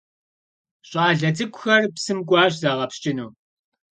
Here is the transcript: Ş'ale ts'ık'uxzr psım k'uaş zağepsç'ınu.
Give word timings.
Ş'ale 0.89 1.29
ts'ık'uxzr 1.35 1.83
psım 1.95 2.19
k'uaş 2.27 2.53
zağepsç'ınu. 2.61 3.27